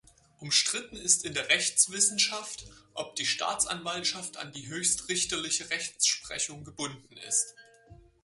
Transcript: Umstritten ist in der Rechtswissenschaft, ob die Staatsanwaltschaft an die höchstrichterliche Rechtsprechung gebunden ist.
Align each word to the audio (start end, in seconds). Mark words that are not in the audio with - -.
Umstritten 0.39 0.95
ist 0.95 1.25
in 1.25 1.35
der 1.35 1.49
Rechtswissenschaft, 1.49 2.65
ob 2.95 3.15
die 3.17 3.25
Staatsanwaltschaft 3.27 4.35
an 4.37 4.51
die 4.51 4.65
höchstrichterliche 4.67 5.69
Rechtsprechung 5.69 6.63
gebunden 6.63 7.15
ist. 7.17 7.53